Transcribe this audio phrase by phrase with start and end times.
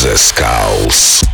[0.00, 1.29] Skulls.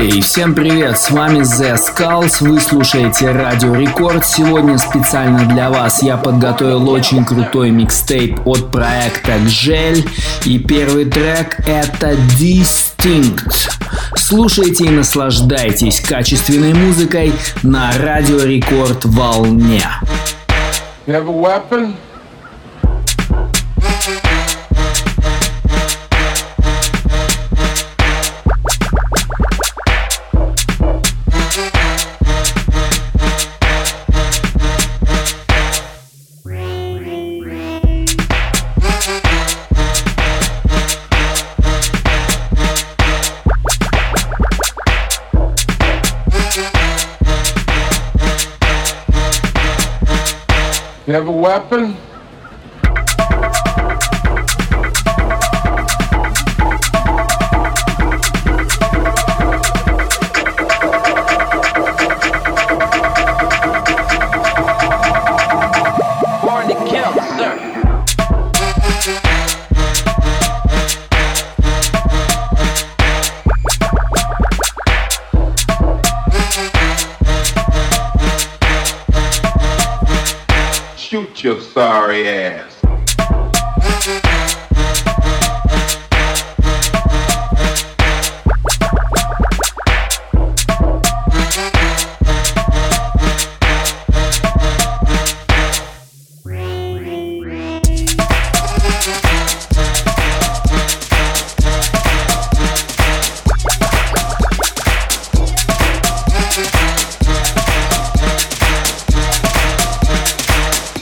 [0.00, 4.24] Эй, всем привет, с вами The Skulls, вы слушаете Радио Рекорд.
[4.24, 10.08] Сегодня специально для вас я подготовил очень крутой микстейп от проекта Gel.
[10.46, 13.52] И первый трек это Distinct.
[14.16, 19.82] Слушайте и наслаждайтесь качественной музыкой на Радио Рекорд волне.
[21.06, 21.94] You have a weapon?
[51.10, 51.89] You have a weapon?
[81.42, 82.79] Your sorry ass.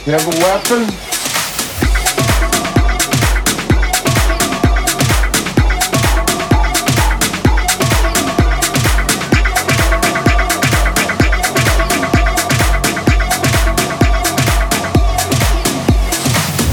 [0.09, 0.87] You have a weapon?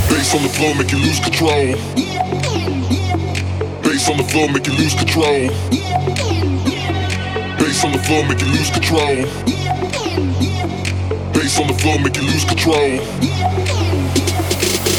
[0.08, 1.76] Bass on the floor make you lose control.
[3.82, 5.50] Bass on the floor make you lose control.
[7.58, 9.56] Bass on the floor make you lose control.
[11.34, 13.25] Bass on the floor make you lose control.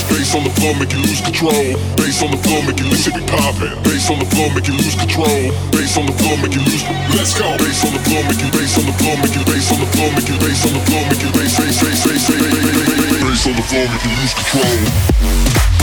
[0.10, 1.76] Bass on the floor make you lose control.
[2.00, 3.76] Bass on the floor make you lose it be poppin'.
[3.84, 5.52] Bass on the floor make you lose control.
[5.72, 6.84] Bass on the floor make you lose.
[7.16, 7.48] Let's go.
[7.60, 8.50] Bass on the floor make you.
[8.52, 9.44] Bass on the floor make you.
[9.44, 10.38] Bass on the floor make you.
[10.40, 11.32] Bass on the floor make you.
[11.36, 15.77] Bass bass bass bass bass bass bass bass on the floor make you lose control.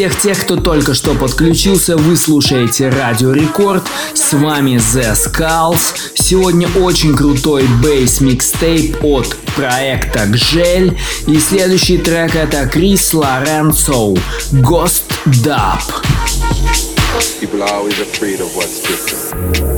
[0.00, 3.82] Всех тех, кто только что подключился, вы слушаете Радио Рекорд.
[4.14, 5.94] С вами The Skulls.
[6.14, 10.96] Сегодня очень крутой бейс микстейп от проекта Гжель.
[11.26, 14.14] И следующий трек это Крис Лоренцо
[14.52, 15.82] Ghost Dub.
[17.38, 19.69] People are always afraid of what's different.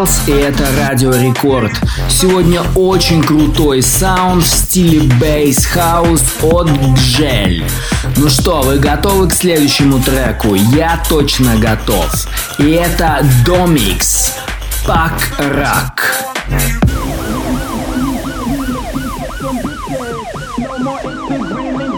[0.00, 1.72] Skulls и это Радио Рекорд.
[2.08, 7.68] Сегодня очень крутой саунд в стиле Bass House от Gel.
[8.16, 10.54] Ну что, вы готовы к следующему треку?
[10.54, 12.10] Я точно готов.
[12.58, 14.32] И это Domix.
[14.86, 16.14] Пак Рак.
[21.30, 21.89] Pull up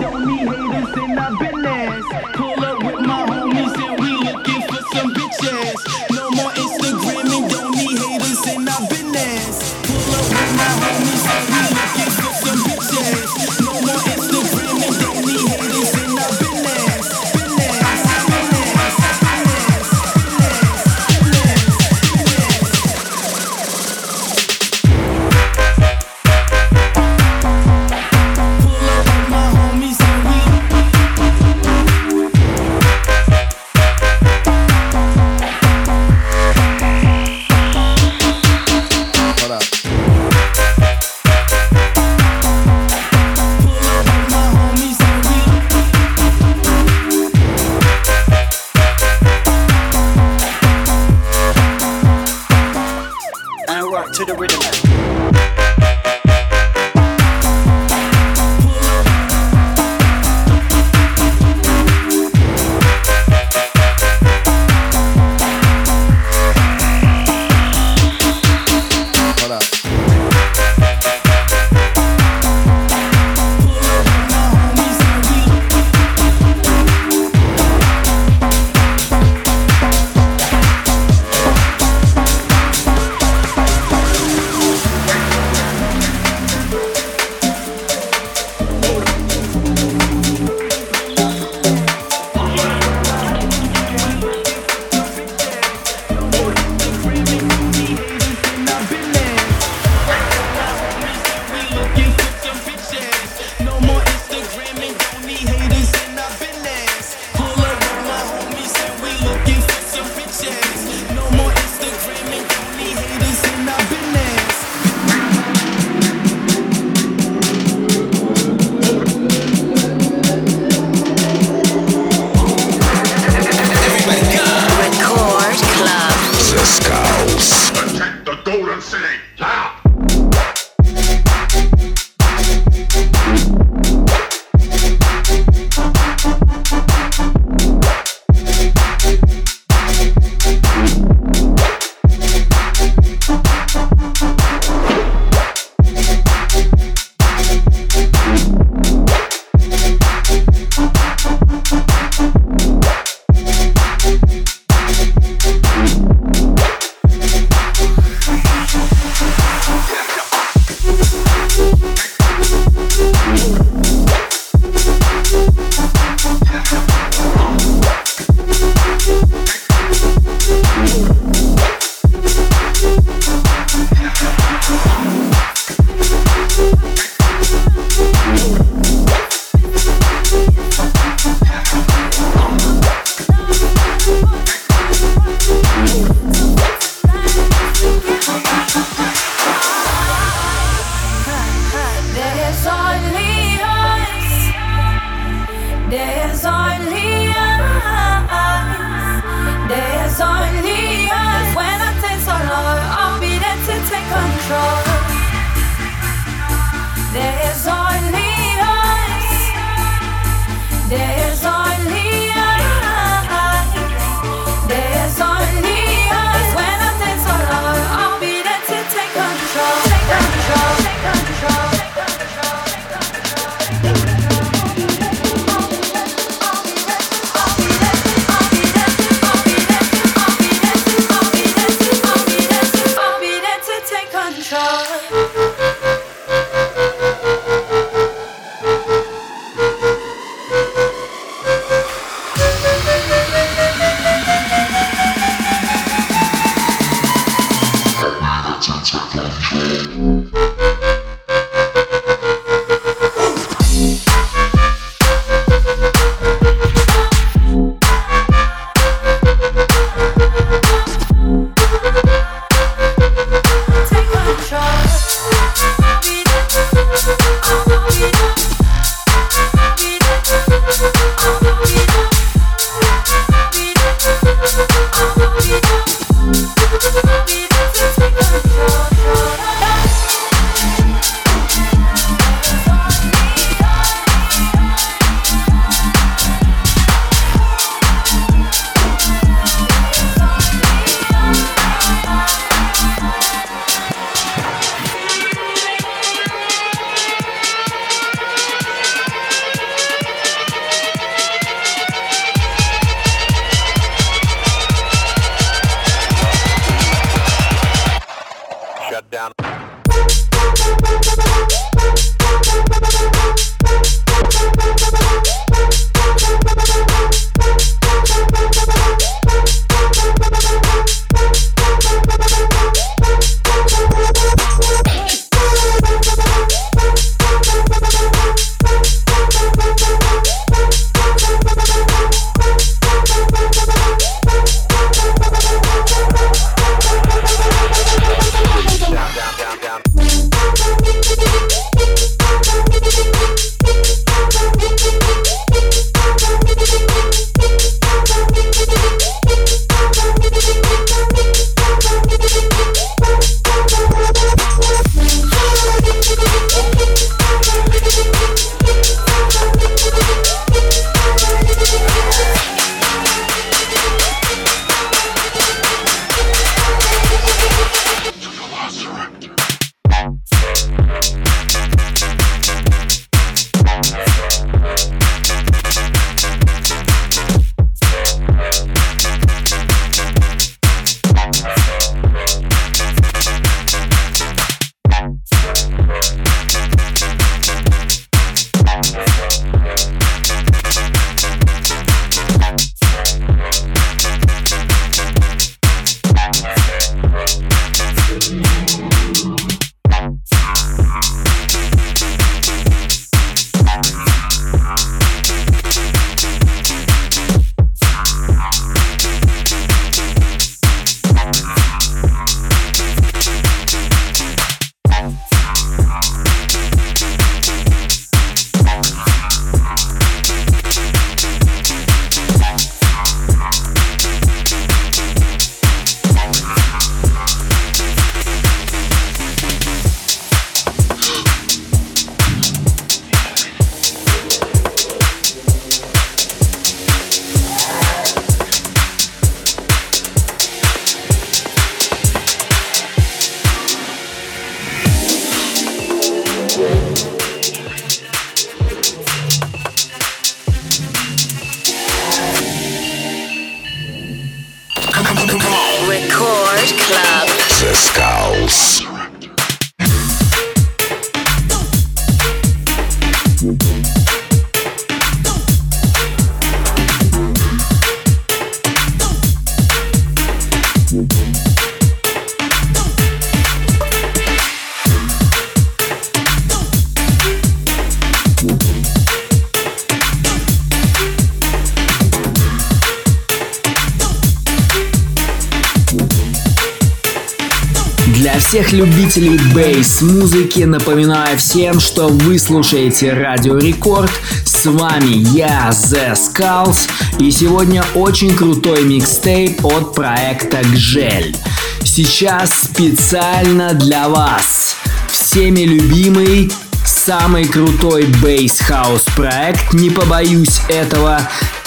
[489.17, 494.11] любителей bass-музыки напоминаю всем, что вы слушаете Радио Рекорд.
[494.45, 501.37] С вами я, The Skulls, и сегодня очень крутой микстейп от проекта Гжель.
[501.85, 504.77] сейчас специально для вас
[505.11, 506.51] всеми любимый
[506.85, 511.21] самый крутой bass house проект, не побоюсь этого,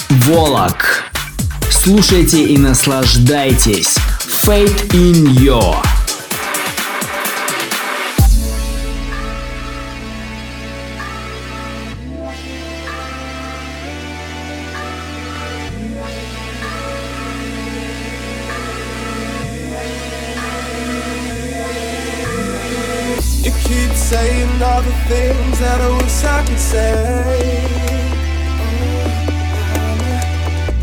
[0.10, 1.04] Волок.
[1.70, 3.96] Слушайте и наслаждайтесь.
[4.46, 5.95] Fate in Your.
[24.56, 27.64] Saying all the things that I wish I could say.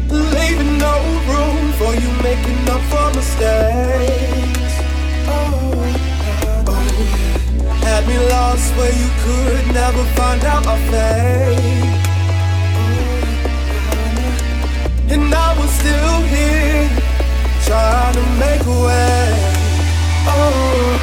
[0.09, 0.95] Leaving no
[1.31, 4.75] room for you making up for mistakes.
[5.29, 5.73] Oh,
[7.83, 12.01] Had me lost where you could never find out my fate.
[15.13, 16.89] And I was still here
[17.67, 19.53] trying to make a way.
[20.25, 21.02] Oh,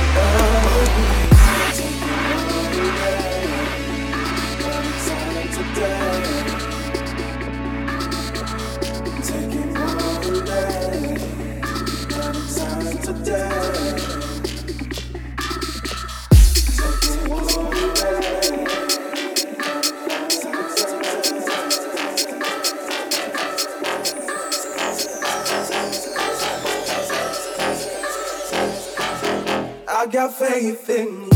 [30.20, 31.29] got faith in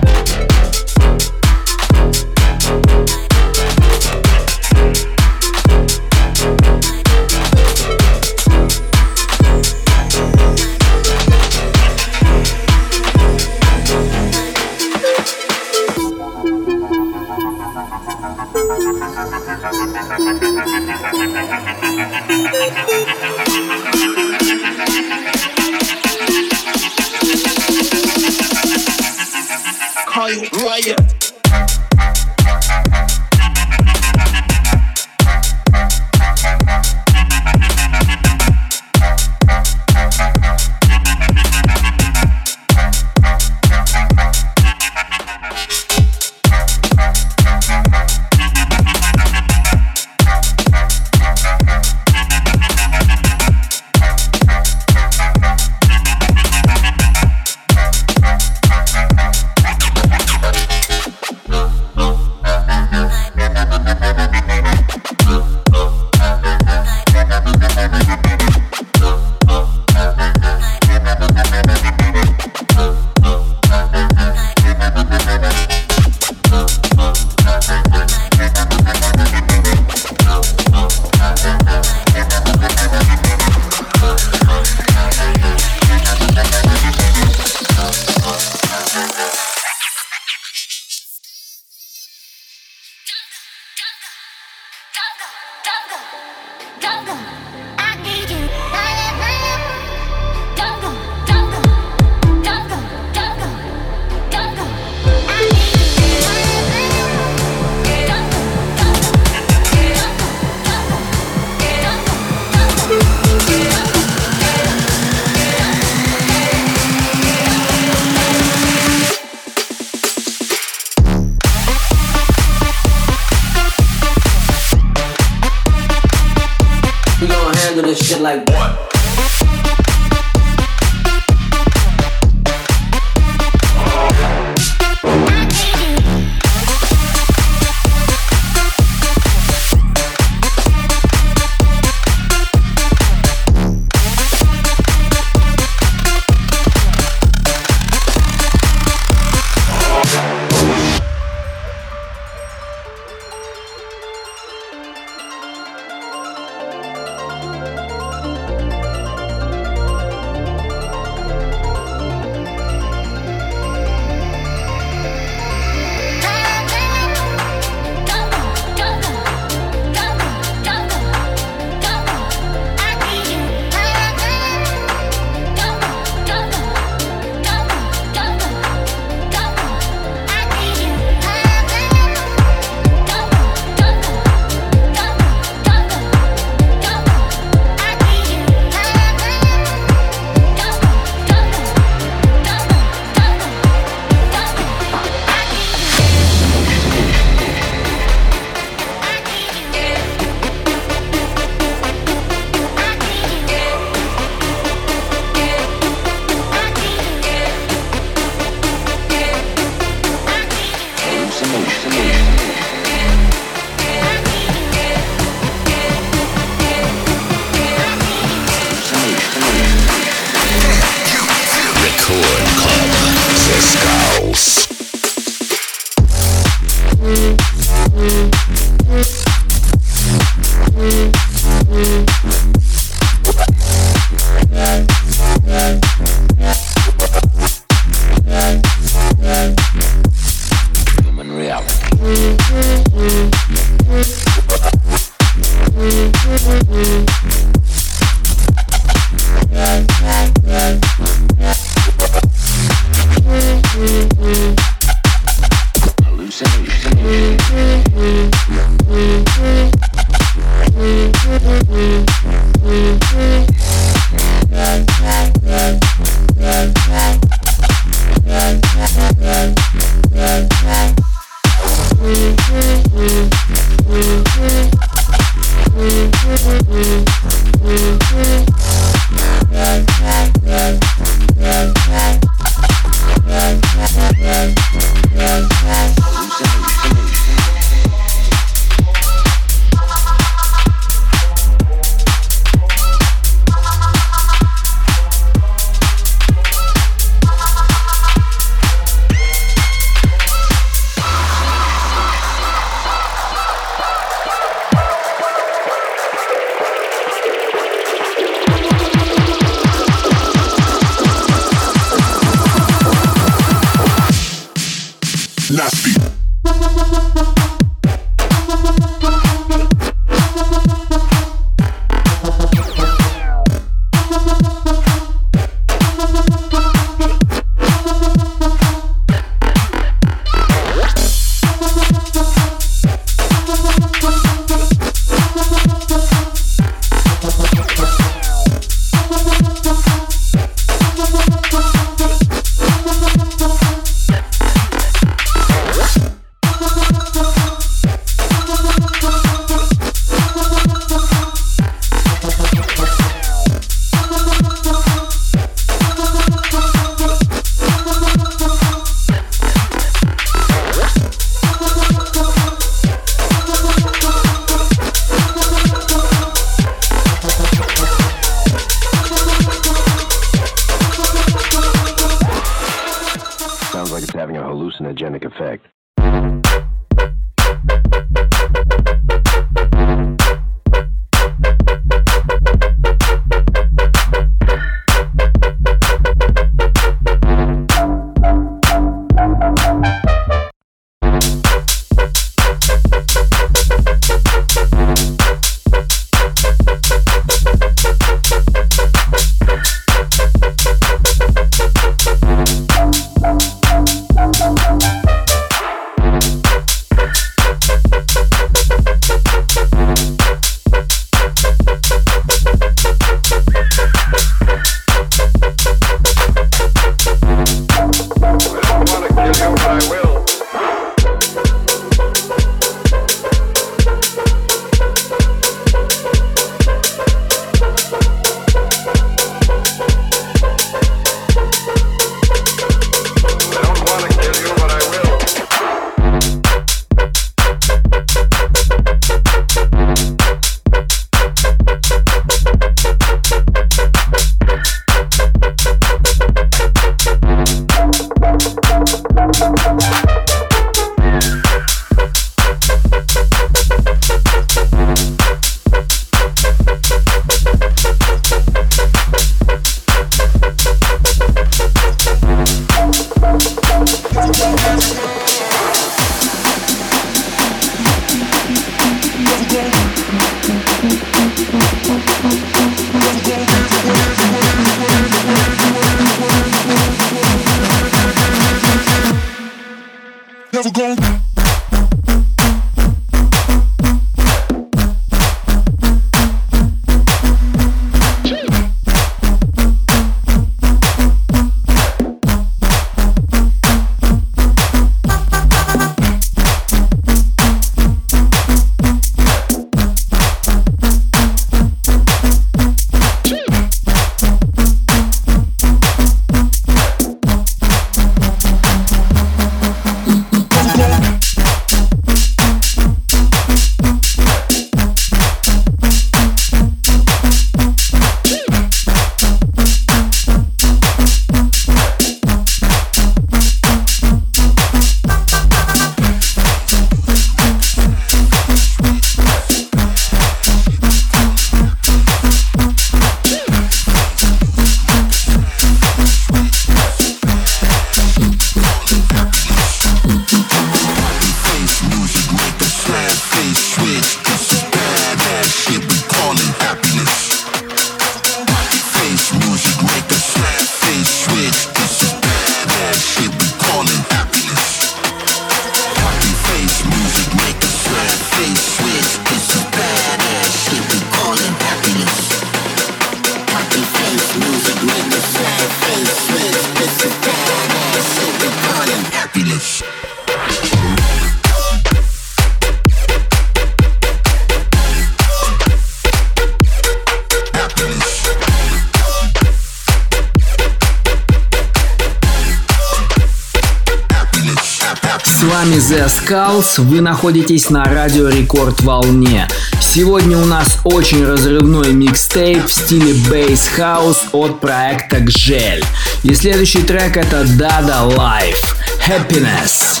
[586.24, 589.46] Skulls, вы находитесь на радио Рекорд волне.
[589.80, 595.84] Сегодня у нас очень разрывной микстейп в стиле Bass House от проекта Gel.
[596.22, 598.74] И следующий трек это Dada Life.
[599.06, 600.00] Happiness.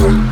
[0.00, 0.27] Went.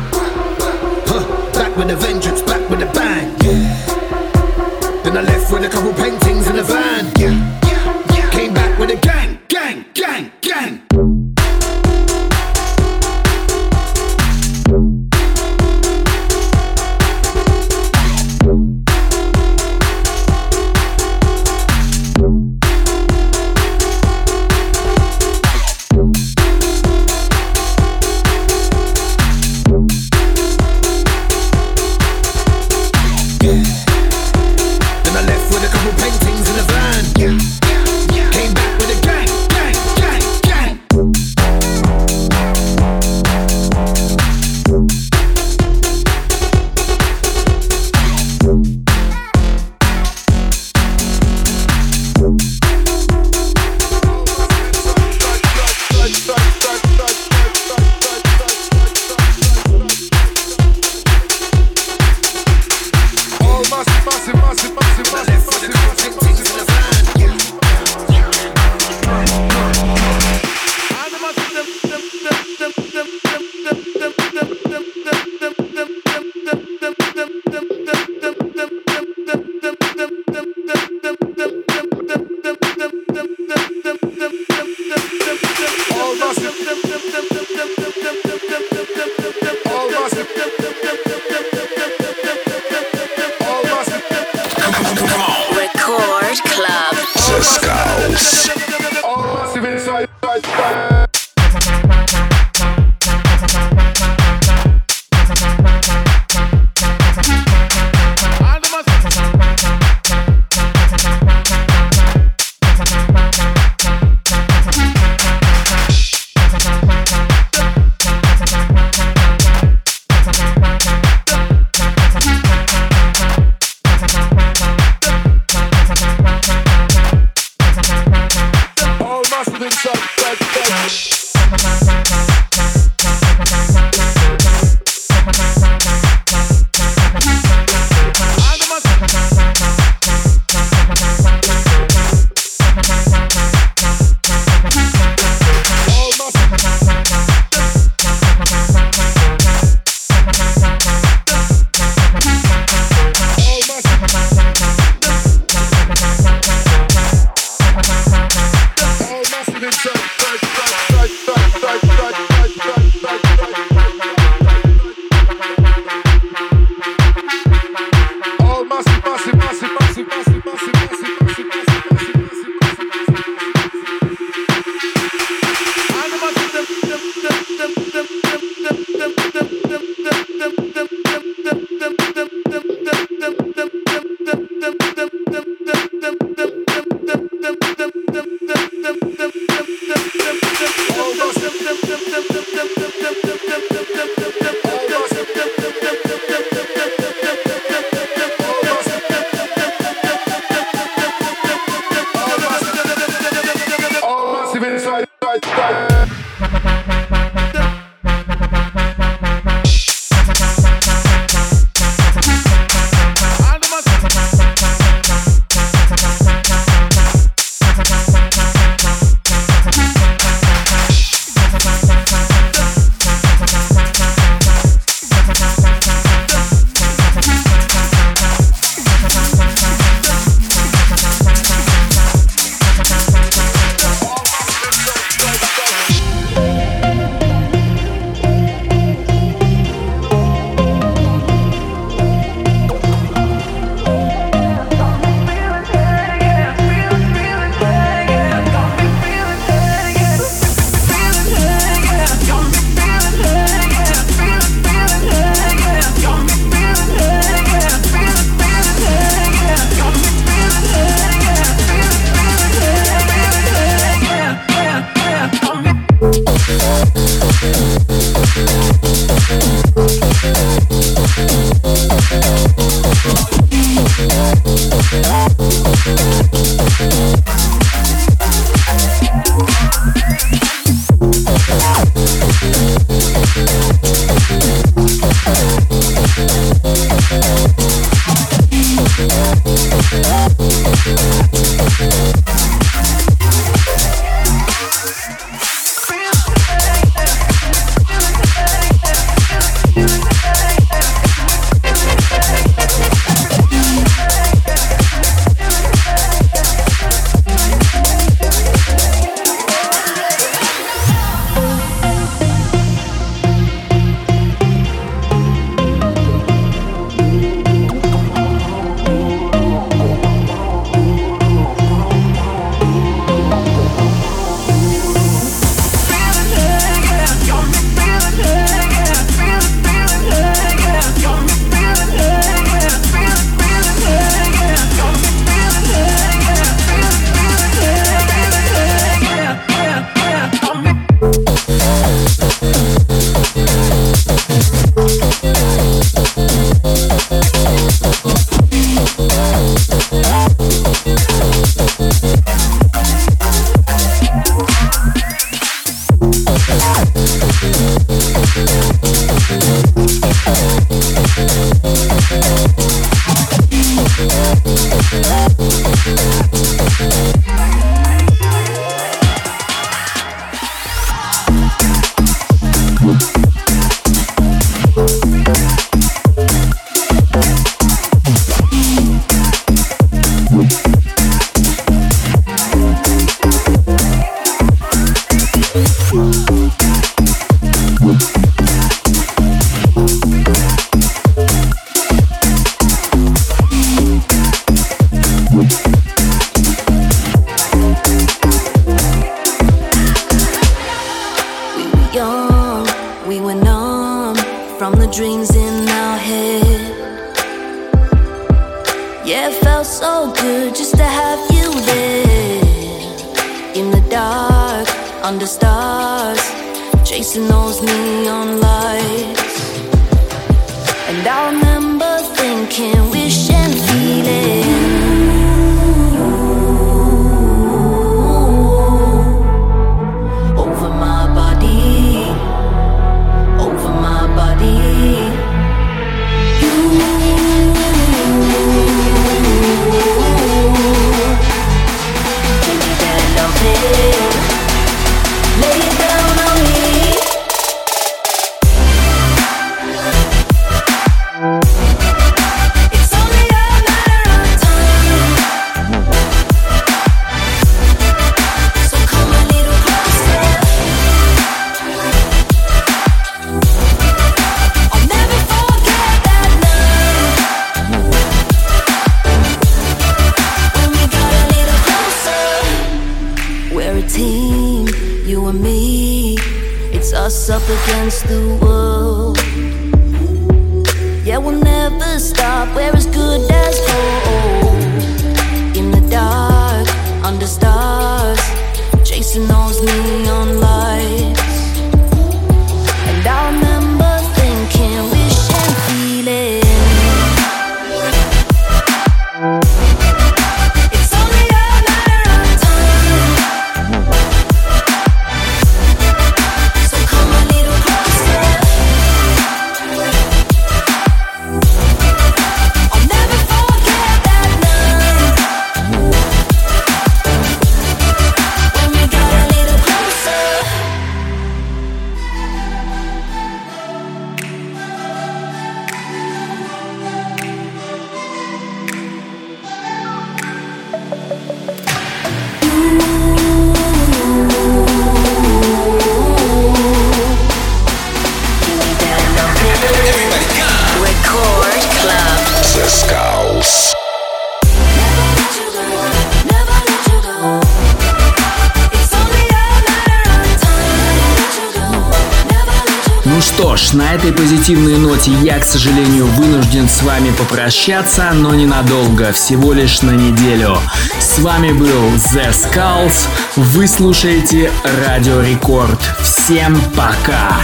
[554.47, 560.57] позитивной ноте я, к сожалению, вынужден с вами попрощаться, но ненадолго, всего лишь на неделю.
[561.01, 564.49] С вами был The Skulls, вы слушаете
[564.85, 565.77] Радио Рекорд.
[566.01, 567.35] Всем пока!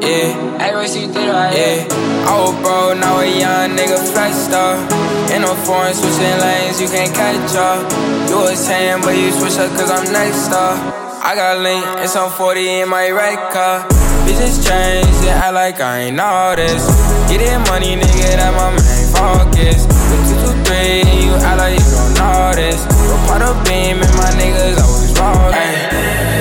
[0.00, 0.58] Yeah.
[0.58, 1.86] Hey, what you did right yeah.
[2.26, 4.90] I was broke, now a young nigga flexed up.
[5.30, 7.88] In a foreign, switching lanes, you can't catch up.
[8.28, 11.02] You was saying, but you switch up, cause I'm next up.
[11.24, 13.86] I got lean and some 40 in my right car.
[14.26, 16.82] Bitches change, they act like I ain't all this.
[17.30, 19.86] Getting money, nigga, that my main focus.
[19.86, 22.82] With two, two, three, you act like you don't know this.
[23.06, 26.31] But part of beam and my niggas always wrong.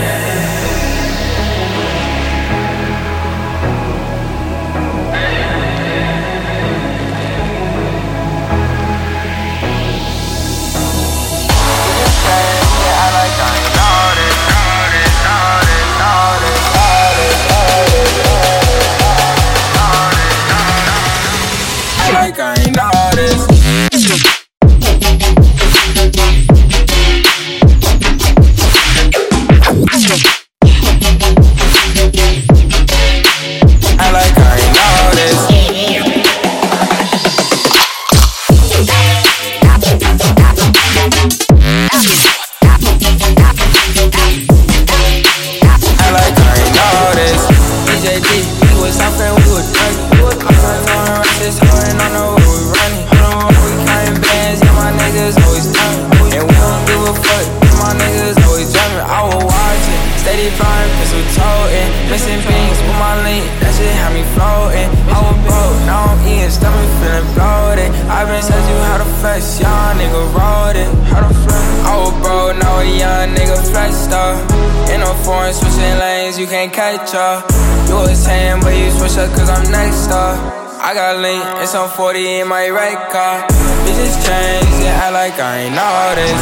[76.52, 77.50] can't catch up.
[77.88, 80.36] You was saying, but you switch up cause I'm next up.
[80.84, 83.48] I got link, it's on 40 in my right car.
[83.88, 86.36] Bitches change, yeah, act like I ain't all this.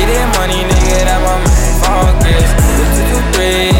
[0.00, 2.48] Get that money, nigga, that my main focus.
[2.72, 3.79] Two, two, three.